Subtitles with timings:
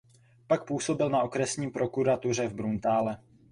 [0.47, 3.17] Pak působil na okresní prokuratuře v Bruntále.